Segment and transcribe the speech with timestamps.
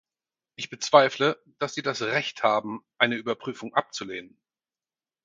[0.55, 4.41] Ich bezweifle, dass Sie das Recht haben, eine Überprüfung abzulehnen.